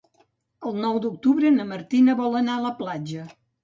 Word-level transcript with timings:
El 0.69 0.79
nou 0.85 0.97
d'octubre 1.05 1.53
na 1.59 1.69
Martina 1.75 2.19
vol 2.25 2.43
anar 2.43 2.61
a 2.61 2.67
la 2.69 2.77
platja. 2.85 3.33